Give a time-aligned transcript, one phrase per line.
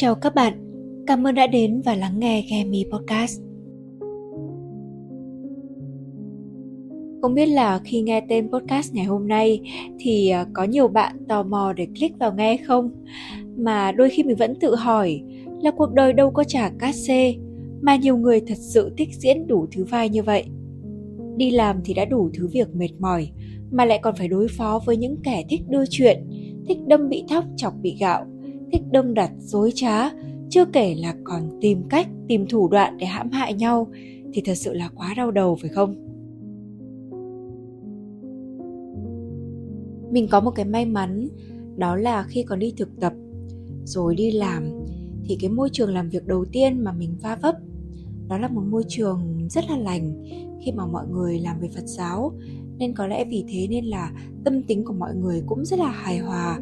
[0.00, 0.52] Chào các bạn,
[1.06, 3.40] cảm ơn đã đến và lắng nghe Gemi Podcast.
[7.22, 9.60] Không biết là khi nghe tên podcast ngày hôm nay
[9.98, 12.90] thì à, có nhiều bạn tò mò để click vào nghe không?
[13.56, 15.22] Mà đôi khi mình vẫn tự hỏi
[15.62, 17.34] là cuộc đời đâu có trả cát xê
[17.80, 20.44] mà nhiều người thật sự thích diễn đủ thứ vai như vậy.
[21.36, 23.30] Đi làm thì đã đủ thứ việc mệt mỏi
[23.70, 26.24] mà lại còn phải đối phó với những kẻ thích đưa chuyện,
[26.68, 28.26] thích đâm bị thóc chọc bị gạo,
[28.72, 30.10] thích đâm đặt dối trá,
[30.50, 33.86] chưa kể là còn tìm cách, tìm thủ đoạn để hãm hại nhau
[34.32, 35.94] thì thật sự là quá đau đầu phải không?
[40.10, 41.28] Mình có một cái may mắn
[41.76, 43.12] đó là khi còn đi thực tập
[43.84, 44.70] rồi đi làm
[45.24, 47.54] thì cái môi trường làm việc đầu tiên mà mình va vấp
[48.28, 50.24] đó là một môi trường rất là lành
[50.64, 52.32] khi mà mọi người làm về Phật giáo
[52.78, 54.12] nên có lẽ vì thế nên là
[54.44, 56.58] tâm tính của mọi người cũng rất là hài hòa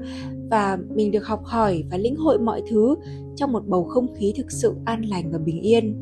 [0.50, 2.94] và mình được học hỏi và lĩnh hội mọi thứ
[3.36, 5.96] trong một bầu không khí thực sự an lành và bình yên.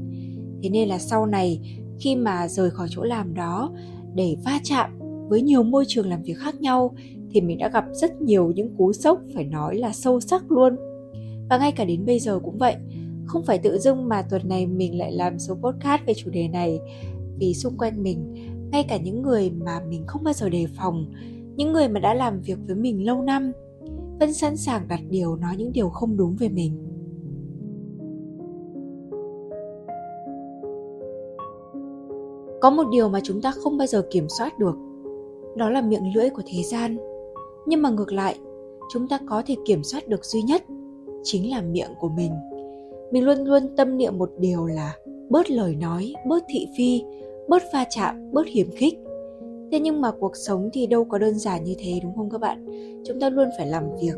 [0.63, 1.61] Thế nên là sau này,
[1.99, 3.73] khi mà rời khỏi chỗ làm đó
[4.15, 6.95] để va chạm với nhiều môi trường làm việc khác nhau,
[7.31, 10.77] thì mình đã gặp rất nhiều những cú sốc, phải nói là sâu sắc luôn.
[11.51, 12.77] Và ngay cả đến bây giờ cũng vậy,
[13.27, 16.49] không phải tự dưng mà tuần này mình lại làm số podcast về chủ đề
[16.49, 16.79] này.
[17.39, 18.35] Vì xung quanh mình,
[18.73, 21.13] ngay cả những người mà mình không bao giờ đề phòng,
[21.57, 23.53] những người mà đã làm việc với mình lâu năm
[24.21, 26.73] vẫn sẵn sàng đặt điều nói những điều không đúng về mình.
[32.61, 34.75] Có một điều mà chúng ta không bao giờ kiểm soát được,
[35.57, 36.97] đó là miệng lưỡi của thế gian.
[37.67, 38.39] Nhưng mà ngược lại,
[38.93, 40.63] chúng ta có thể kiểm soát được duy nhất
[41.23, 42.33] chính là miệng của mình.
[43.13, 44.97] Mình luôn luôn tâm niệm một điều là
[45.31, 47.03] bớt lời nói, bớt thị phi,
[47.49, 48.99] bớt va chạm, bớt hiểm khích
[49.75, 52.41] thế nhưng mà cuộc sống thì đâu có đơn giản như thế, đúng không các
[52.41, 52.67] bạn?
[53.07, 54.15] Chúng ta luôn phải làm việc,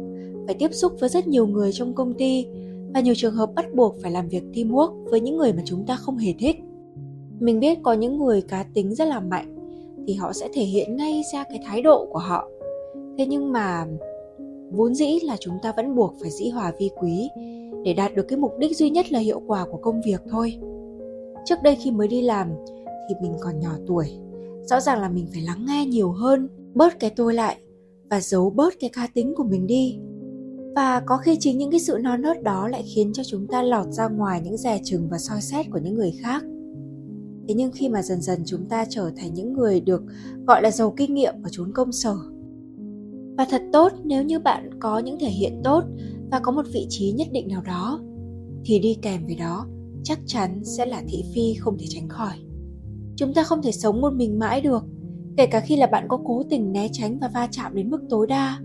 [0.47, 2.47] phải tiếp xúc với rất nhiều người trong công ty
[2.95, 5.87] và nhiều trường hợp bắt buộc phải làm việc teamwork với những người mà chúng
[5.87, 6.57] ta không hề thích.
[7.41, 9.57] Mình biết có những người cá tính rất là mạnh
[10.07, 12.49] thì họ sẽ thể hiện ngay ra cái thái độ của họ.
[13.19, 13.87] Thế nhưng mà
[14.71, 17.29] vốn dĩ là chúng ta vẫn buộc phải dĩ hòa vi quý
[17.85, 20.59] để đạt được cái mục đích duy nhất là hiệu quả của công việc thôi.
[21.45, 22.49] Trước đây khi mới đi làm
[23.09, 24.07] thì mình còn nhỏ tuổi
[24.67, 27.57] rõ ràng là mình phải lắng nghe nhiều hơn, bớt cái tôi lại
[28.11, 29.99] và giấu bớt cái cá tính của mình đi.
[30.75, 33.63] Và có khi chính những cái sự non nớt đó lại khiến cho chúng ta
[33.63, 36.43] lọt ra ngoài những dè chừng và soi xét của những người khác.
[37.49, 40.03] Thế nhưng khi mà dần dần chúng ta trở thành những người được
[40.47, 42.17] gọi là giàu kinh nghiệm ở chốn công sở.
[43.39, 45.85] Và thật tốt nếu như bạn có những thể hiện tốt
[46.31, 48.01] và có một vị trí nhất định nào đó,
[48.65, 49.67] thì đi kèm với đó
[50.05, 52.46] chắc chắn sẽ là thị phi không thể tránh khỏi
[53.17, 54.85] chúng ta không thể sống một mình mãi được,
[55.37, 58.03] kể cả khi là bạn có cố tình né tránh và va chạm đến mức
[58.09, 58.59] tối đa.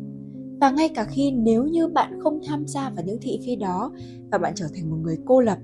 [0.61, 3.91] Và ngay cả khi nếu như bạn không tham gia vào những thị phi đó
[4.31, 5.57] và bạn trở thành một người cô lập.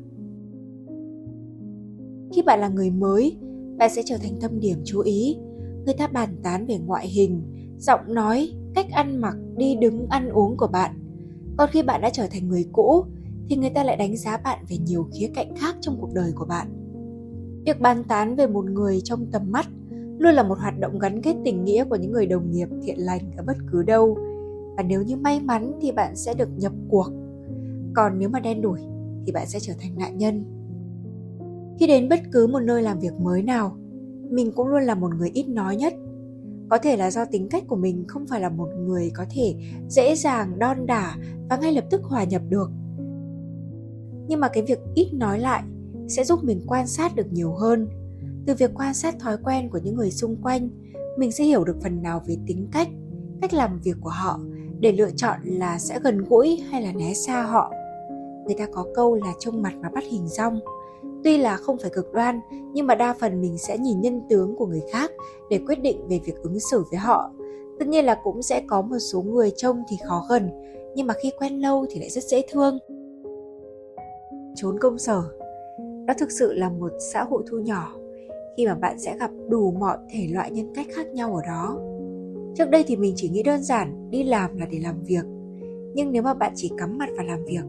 [2.36, 3.38] Khi bạn là người mới,
[3.78, 5.38] bạn sẽ trở thành tâm điểm chú ý.
[5.86, 7.42] Người ta bàn tán về ngoại hình,
[7.78, 11.00] giọng nói, cách ăn mặc, đi đứng, ăn uống của bạn.
[11.58, 13.06] Còn khi bạn đã trở thành người cũ,
[13.50, 16.32] thì người ta lại đánh giá bạn về nhiều khía cạnh khác trong cuộc đời
[16.36, 16.87] của bạn
[17.68, 19.66] việc bàn tán về một người trong tầm mắt
[20.20, 23.00] luôn là một hoạt động gắn kết tình nghĩa của những người đồng nghiệp thiện
[23.00, 24.18] lành ở bất cứ đâu.
[24.78, 27.08] Và nếu như may mắn thì bạn sẽ được nhập cuộc.
[27.96, 28.80] Còn nếu mà đen đủi
[29.26, 30.44] thì bạn sẽ trở thành nạn nhân.
[31.80, 33.78] Khi đến bất cứ một nơi làm việc mới nào,
[34.30, 35.94] mình cũng luôn là một người ít nói nhất.
[36.70, 39.56] Có thể là do tính cách của mình không phải là một người có thể
[39.90, 41.16] dễ dàng đon đả
[41.50, 42.72] và ngay lập tức hòa nhập được.
[44.28, 45.64] Nhưng mà cái việc ít nói lại
[46.08, 47.88] sẽ giúp mình quan sát được nhiều hơn.
[48.46, 50.70] Từ việc quan sát thói quen của những người xung quanh,
[51.18, 52.88] mình sẽ hiểu được phần nào về tính cách
[53.42, 54.40] cách làm việc của họ
[54.80, 57.72] để lựa chọn là sẽ gần gũi hay là né xa họ.
[58.46, 60.60] Người ta có câu là trông mặt mà bắt hình rong.
[61.24, 62.40] Tuy là không phải cực đoan,
[62.74, 65.12] nhưng mà đa phần mình sẽ nhìn nhân tướng của người khác
[65.50, 67.32] để quyết định về việc ứng xử với họ.
[67.80, 70.50] Tất nhiên là cũng sẽ có một số người trông thì khó gần,
[70.96, 72.78] nhưng mà khi quen lâu thì lại rất dễ thương.
[74.56, 75.24] Trốn công sở
[76.08, 77.96] đó thực sự là một xã hội thu nhỏ,
[78.58, 81.80] khi mà bạn sẽ gặp đủ mọi thể loại nhân cách khác nhau ở đó.
[82.56, 85.26] Trước đây thì mình chỉ nghĩ đơn giản, đi làm là để làm việc.
[85.94, 87.64] Nhưng nếu mà bạn chỉ cắm mặt vào làm việc,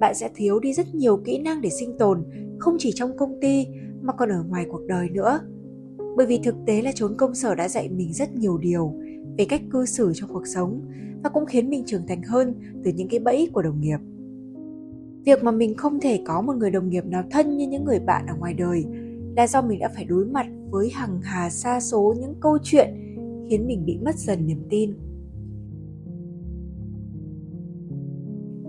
[0.00, 2.24] bạn sẽ thiếu đi rất nhiều kỹ năng để sinh tồn,
[2.58, 3.66] không chỉ trong công ty
[4.00, 5.40] mà còn ở ngoài cuộc đời nữa.
[6.16, 8.92] Bởi vì thực tế là chốn công sở đã dạy mình rất nhiều điều
[9.38, 10.80] về cách cư xử trong cuộc sống
[11.22, 12.54] và cũng khiến mình trưởng thành hơn
[12.84, 13.98] từ những cái bẫy của đồng nghiệp
[15.26, 17.98] việc mà mình không thể có một người đồng nghiệp nào thân như những người
[17.98, 18.84] bạn ở ngoài đời
[19.36, 22.88] là do mình đã phải đối mặt với hàng hà xa số những câu chuyện
[23.50, 24.94] khiến mình bị mất dần niềm tin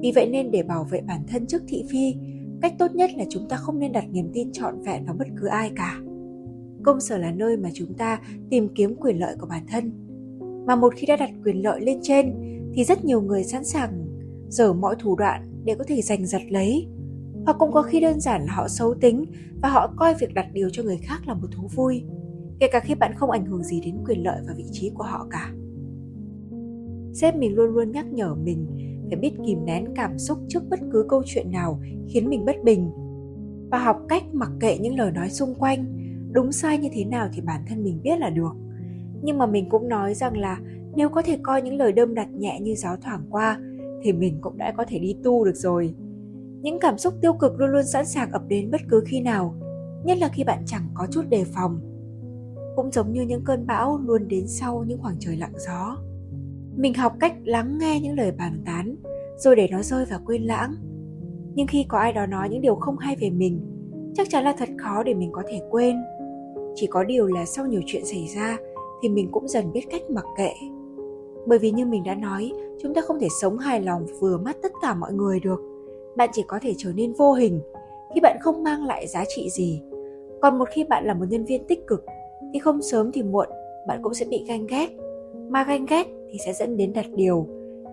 [0.02, 2.16] Vì vậy nên để bảo vệ bản thân trước thị phi,
[2.62, 5.28] cách tốt nhất là chúng ta không nên đặt niềm tin trọn vẹn vào bất
[5.38, 6.00] cứ ai cả.
[6.84, 9.92] Công sở là nơi mà chúng ta tìm kiếm quyền lợi của bản thân.
[10.68, 12.34] Mà một khi đã đặt quyền lợi lên trên
[12.74, 14.08] thì rất nhiều người sẵn sàng
[14.50, 16.88] dở mọi thủ đoạn để có thể giành giật lấy.
[17.46, 19.26] Hoặc cũng có khi đơn giản là họ xấu tính
[19.62, 22.04] và họ coi việc đặt điều cho người khác là một thú vui,
[22.60, 25.04] kể cả khi bạn không ảnh hưởng gì đến quyền lợi và vị trí của
[25.04, 25.54] họ cả.
[27.14, 28.68] Sếp mình luôn luôn nhắc nhở mình
[29.08, 32.56] phải biết kìm nén cảm xúc trước bất cứ câu chuyện nào khiến mình bất
[32.64, 32.92] bình
[33.72, 35.86] và học cách mặc kệ những lời nói xung quanh
[36.32, 38.56] đúng sai như thế nào thì bản thân mình biết là được
[39.22, 40.60] nhưng mà mình cũng nói rằng là
[40.96, 43.60] nếu có thể coi những lời đơm đặt nhẹ như gió thoảng qua
[44.04, 45.94] thì mình cũng đã có thể đi tu được rồi.
[46.62, 49.56] Những cảm xúc tiêu cực luôn luôn sẵn sàng ập đến bất cứ khi nào,
[50.06, 51.80] nhất là khi bạn chẳng có chút đề phòng.
[52.76, 55.98] Cũng giống như những cơn bão luôn đến sau những khoảng trời lặng gió.
[56.76, 58.96] Mình học cách lắng nghe những lời bàn tán,
[59.38, 60.76] rồi để nó rơi vào quên lãng.
[61.56, 63.62] Nhưng khi có ai đó nói những điều không hay về mình,
[64.16, 65.96] chắc chắn là thật khó để mình có thể quên.
[66.76, 68.58] Chỉ có điều là sau nhiều chuyện xảy ra
[69.02, 70.52] thì mình cũng dần biết cách mặc kệ
[71.48, 72.52] bởi vì như mình đã nói,
[72.82, 75.62] chúng ta không thể sống hài lòng vừa mắt tất cả mọi người được.
[76.18, 77.62] Bạn chỉ có thể trở nên vô hình
[78.16, 79.82] khi bạn không mang lại giá trị gì.
[80.42, 82.06] Còn một khi bạn là một nhân viên tích cực,
[82.54, 83.48] thì không sớm thì muộn,
[83.88, 84.88] bạn cũng sẽ bị ganh ghét.
[85.50, 87.48] Mà ganh ghét thì sẽ dẫn đến đặt điều,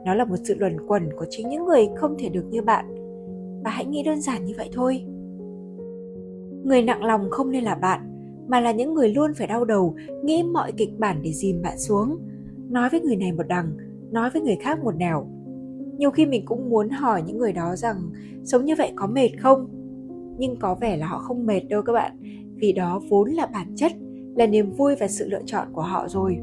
[0.05, 2.85] nó là một sự luẩn quẩn của chính những người không thể được như bạn.
[3.65, 5.05] Và hãy nghĩ đơn giản như vậy thôi.
[6.65, 8.01] Người nặng lòng không nên là bạn,
[8.49, 11.79] mà là những người luôn phải đau đầu, nghĩ mọi kịch bản để dìm bạn
[11.79, 12.19] xuống
[12.75, 13.77] nói với người này một đằng,
[14.11, 15.27] nói với người khác một nẻo.
[15.99, 17.97] Nhiều khi mình cũng muốn hỏi những người đó rằng,
[18.45, 19.69] sống như vậy có mệt không?
[20.39, 22.13] Nhưng có vẻ là họ không mệt đâu các bạn,
[22.55, 23.93] vì đó vốn là bản chất,
[24.37, 26.37] là niềm vui và sự lựa chọn của họ rồi.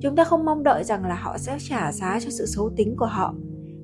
[0.00, 2.96] Chúng ta không mong đợi rằng là họ sẽ trả giá cho sự xấu tính
[2.96, 3.34] của họ,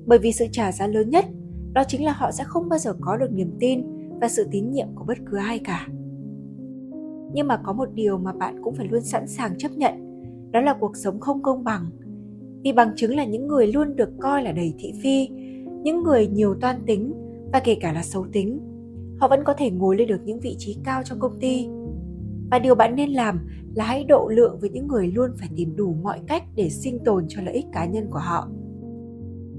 [0.05, 1.25] bởi vì sự trả giá lớn nhất
[1.73, 3.83] đó chính là họ sẽ không bao giờ có được niềm tin
[4.21, 5.87] và sự tín nhiệm của bất cứ ai cả
[7.35, 9.93] nhưng mà có một điều mà bạn cũng phải luôn sẵn sàng chấp nhận,
[10.51, 11.85] đó là cuộc sống không công bằng.
[12.63, 15.27] Vì bằng chứng là những người luôn được coi là đầy thị phi,
[15.83, 17.13] những người nhiều toan tính
[17.53, 18.59] và kể cả là xấu tính,
[19.19, 21.67] họ vẫn có thể ngồi lên được những vị trí cao trong công ty.
[22.51, 25.75] Và điều bạn nên làm là hãy độ lượng với những người luôn phải tìm
[25.75, 28.49] đủ mọi cách để sinh tồn cho lợi ích cá nhân của họ.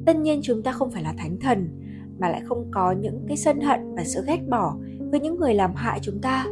[0.06, 1.68] Tất nhiên chúng ta không phải là thánh thần,
[2.18, 4.76] mà lại không có những cái sân hận và sự ghét bỏ
[5.10, 6.46] với những người làm hại chúng ta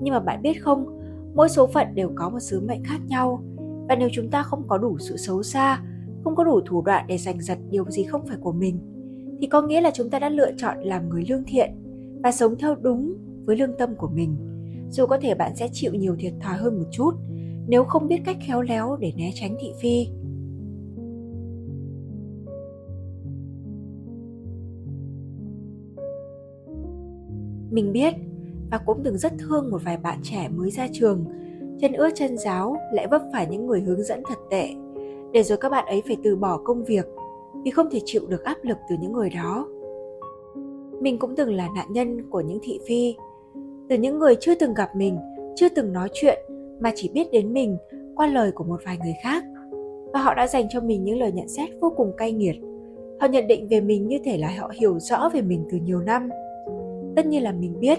[0.00, 0.86] nhưng mà bạn biết không,
[1.34, 3.42] mỗi số phận đều có một sứ mệnh khác nhau.
[3.88, 5.82] Và nếu chúng ta không có đủ sự xấu xa,
[6.24, 8.78] không có đủ thủ đoạn để giành giật điều gì không phải của mình,
[9.40, 11.70] thì có nghĩa là chúng ta đã lựa chọn làm người lương thiện
[12.22, 13.14] và sống theo đúng
[13.44, 14.36] với lương tâm của mình.
[14.90, 17.12] Dù có thể bạn sẽ chịu nhiều thiệt thòi hơn một chút,
[17.68, 20.06] nếu không biết cách khéo léo để né tránh thị phi.
[27.70, 28.14] Mình biết
[28.70, 31.24] và cũng từng rất thương một vài bạn trẻ mới ra trường.
[31.80, 34.68] Chân ướt chân giáo lại vấp phải những người hướng dẫn thật tệ.
[35.32, 37.06] Để rồi các bạn ấy phải từ bỏ công việc,
[37.64, 39.68] vì không thể chịu được áp lực từ những người đó.
[41.00, 43.14] Mình cũng từng là nạn nhân của những thị phi.
[43.88, 45.18] Từ những người chưa từng gặp mình,
[45.56, 46.38] chưa từng nói chuyện,
[46.80, 47.76] mà chỉ biết đến mình
[48.16, 49.44] qua lời của một vài người khác.
[50.12, 52.56] Và họ đã dành cho mình những lời nhận xét vô cùng cay nghiệt.
[53.20, 56.00] Họ nhận định về mình như thể là họ hiểu rõ về mình từ nhiều
[56.00, 56.28] năm.
[57.16, 57.98] Tất nhiên là mình biết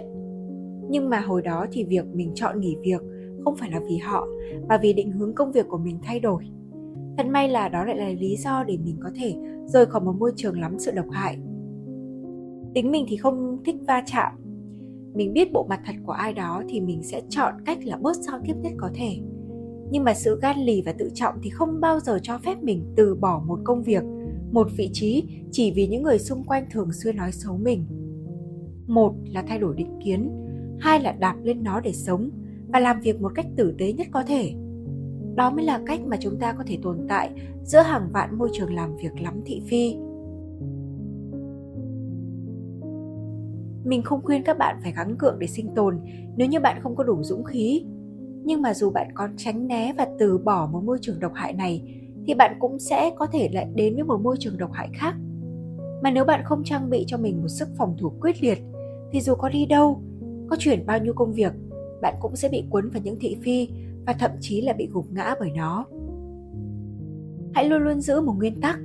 [0.91, 3.01] nhưng mà hồi đó thì việc mình chọn nghỉ việc
[3.43, 4.27] không phải là vì họ,
[4.69, 6.43] mà vì định hướng công việc của mình thay đổi.
[7.17, 10.13] Thật may là đó lại là lý do để mình có thể rời khỏi một
[10.19, 11.37] môi trường lắm sự độc hại.
[12.73, 14.31] Tính mình thì không thích va chạm.
[15.13, 18.15] Mình biết bộ mặt thật của ai đó thì mình sẽ chọn cách là bớt
[18.15, 19.17] giao tiếp nhất có thể.
[19.91, 22.85] Nhưng mà sự gan lì và tự trọng thì không bao giờ cho phép mình
[22.95, 24.03] từ bỏ một công việc,
[24.51, 27.85] một vị trí chỉ vì những người xung quanh thường xuyên nói xấu mình.
[28.87, 30.40] Một là thay đổi định kiến
[30.81, 32.29] hai là đạp lên nó để sống
[32.67, 34.53] và làm việc một cách tử tế nhất có thể.
[35.35, 37.29] Đó mới là cách mà chúng ta có thể tồn tại
[37.63, 39.95] giữa hàng vạn môi trường làm việc lắm thị phi.
[43.83, 45.99] Mình không khuyên các bạn phải gắng gượng để sinh tồn
[46.35, 47.85] nếu như bạn không có đủ dũng khí.
[48.43, 51.53] Nhưng mà dù bạn có tránh né và từ bỏ một môi trường độc hại
[51.53, 54.89] này, thì bạn cũng sẽ có thể lại đến với một môi trường độc hại
[54.93, 55.15] khác.
[56.03, 58.59] Mà nếu bạn không trang bị cho mình một sức phòng thủ quyết liệt,
[59.11, 60.01] thì dù có đi đâu
[60.51, 61.51] có chuyển bao nhiêu công việc
[62.01, 63.69] bạn cũng sẽ bị cuốn vào những thị phi
[64.07, 65.85] và thậm chí là bị gục ngã bởi nó.
[67.53, 68.79] Hãy luôn luôn giữ một nguyên tắc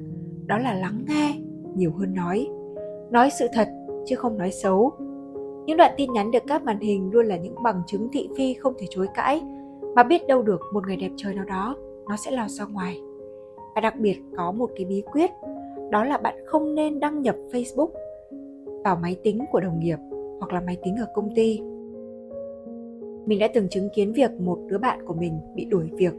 [0.47, 1.35] đó là lắng nghe
[1.75, 2.49] nhiều hơn nói.
[3.11, 3.69] Nói sự thật
[4.07, 4.93] chứ không nói xấu.
[5.67, 8.55] Những đoạn tin nhắn được các màn hình luôn là những bằng chứng thị phi
[8.55, 9.43] không thể chối cãi
[9.95, 11.77] mà biết đâu được một ngày đẹp trời nào đó
[12.09, 13.01] nó sẽ lao ra ngoài.
[13.75, 15.31] Và đặc biệt có một cái bí quyết,
[15.91, 17.91] đó là bạn không nên đăng nhập Facebook
[18.85, 19.99] vào máy tính của đồng nghiệp
[20.39, 21.61] hoặc là máy tính ở công ty.
[23.27, 26.15] Mình đã từng chứng kiến việc một đứa bạn của mình bị đuổi việc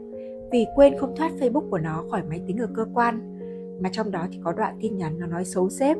[0.50, 3.38] vì quên không thoát Facebook của nó khỏi máy tính ở cơ quan,
[3.80, 5.96] mà trong đó thì có đoạn tin nhắn nó nói xấu sếp.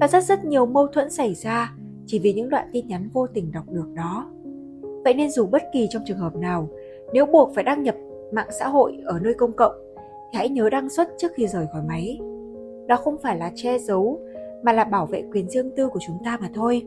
[0.00, 1.74] Và rất rất nhiều mâu thuẫn xảy ra
[2.06, 4.30] chỉ vì những đoạn tin nhắn vô tình đọc được đó.
[5.04, 6.68] Vậy nên dù bất kỳ trong trường hợp nào,
[7.12, 7.94] nếu buộc phải đăng nhập
[8.32, 9.72] mạng xã hội ở nơi công cộng
[10.32, 12.18] thì hãy nhớ đăng xuất trước khi rời khỏi máy.
[12.86, 14.20] Đó không phải là che giấu
[14.62, 16.82] mà là bảo vệ quyền riêng tư của chúng ta mà thôi.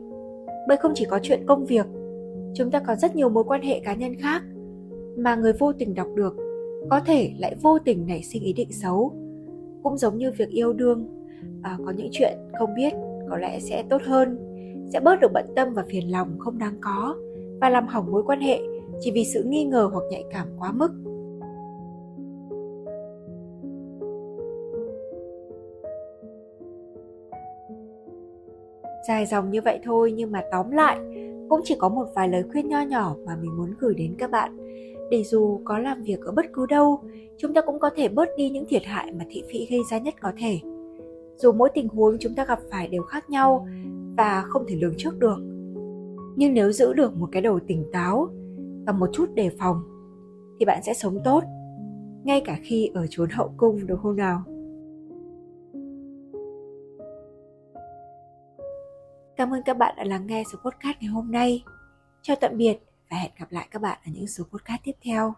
[0.68, 1.86] Bởi không chỉ có chuyện công việc,
[2.54, 4.42] chúng ta còn rất nhiều mối quan hệ cá nhân khác
[5.16, 6.36] mà người vô tình đọc được
[6.90, 9.12] có thể lại vô tình nảy sinh ý định xấu.
[9.82, 11.06] Cũng giống như việc yêu đương,
[11.62, 12.92] à, có những chuyện không biết
[13.30, 14.38] có lẽ sẽ tốt hơn,
[14.92, 17.16] sẽ bớt được bận tâm và phiền lòng không đáng có
[17.60, 18.60] và làm hỏng mối quan hệ
[19.00, 20.90] chỉ vì sự nghi ngờ hoặc nhạy cảm quá mức.
[29.08, 30.98] Dài dòng như vậy thôi nhưng mà tóm lại,
[31.48, 34.30] cũng chỉ có một vài lời khuyên nho nhỏ mà mình muốn gửi đến các
[34.30, 34.56] bạn.
[35.10, 37.00] Để dù có làm việc ở bất cứ đâu,
[37.38, 39.98] chúng ta cũng có thể bớt đi những thiệt hại mà thị phi gây ra
[39.98, 40.60] nhất có thể.
[41.36, 43.66] Dù mỗi tình huống chúng ta gặp phải đều khác nhau
[44.16, 45.38] và không thể lường trước được.
[46.36, 48.28] Nhưng nếu giữ được một cái đầu tỉnh táo
[48.86, 49.82] và một chút đề phòng,
[50.58, 51.42] thì bạn sẽ sống tốt,
[52.24, 54.42] ngay cả khi ở chốn hậu cung được không nào?
[59.36, 61.64] Cảm ơn các bạn đã lắng nghe số podcast ngày hôm nay.
[62.22, 62.76] Chào tạm biệt
[63.10, 65.34] và hẹn gặp lại các bạn ở những số podcast tiếp theo.